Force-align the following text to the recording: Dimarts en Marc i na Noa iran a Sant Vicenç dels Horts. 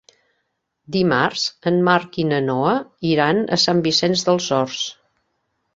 Dimarts 0.95 1.43
en 1.73 1.77
Marc 1.89 2.19
i 2.23 2.25
na 2.31 2.41
Noa 2.49 2.73
iran 3.13 3.45
a 3.55 3.61
Sant 3.67 3.87
Vicenç 3.91 4.27
dels 4.31 4.51
Horts. 4.59 4.85